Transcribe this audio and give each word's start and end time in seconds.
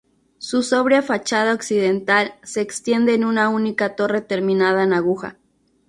Su 0.39 0.63
sobria 0.63 1.03
fachada 1.03 1.53
occidental 1.53 2.33
se 2.41 2.59
extiende 2.61 3.13
en 3.13 3.23
una 3.23 3.49
única 3.49 3.95
torre 3.95 4.21
terminada 4.21 4.81
en 4.81 4.93
aguja. 4.93 5.37